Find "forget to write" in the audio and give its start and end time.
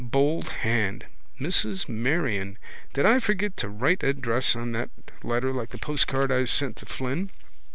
3.19-4.01